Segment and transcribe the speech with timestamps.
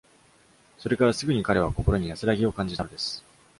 [0.79, 3.23] それからすぐに彼は心に安らぎを感じたのです。